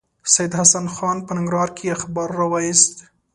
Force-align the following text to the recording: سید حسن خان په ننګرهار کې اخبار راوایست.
سید 0.33 0.51
حسن 0.59 0.85
خان 0.95 1.17
په 1.25 1.31
ننګرهار 1.37 1.69
کې 1.77 1.93
اخبار 1.97 2.29
راوایست. 2.39 2.95